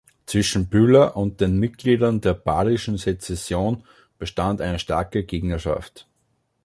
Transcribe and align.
Zwischen 0.25 0.65
Bühler 0.67 1.15
und 1.15 1.41
den 1.41 1.59
Mitgliedern 1.59 2.21
der 2.21 2.33
Badischen 2.33 2.97
Secession 2.97 3.83
bestand 4.17 4.59
eine 4.59 4.79
starke 4.79 5.23
Gegnerschaft. 5.23 6.07